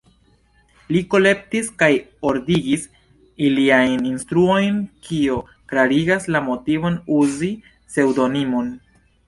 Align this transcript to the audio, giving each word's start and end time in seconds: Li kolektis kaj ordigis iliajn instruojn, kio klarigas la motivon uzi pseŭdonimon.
Li 0.93 1.01
kolektis 1.13 1.67
kaj 1.81 1.89
ordigis 2.29 2.87
iliajn 3.49 4.09
instruojn, 4.13 4.81
kio 5.11 5.39
klarigas 5.73 6.29
la 6.37 6.45
motivon 6.51 7.01
uzi 7.23 7.55
pseŭdonimon. 7.77 8.77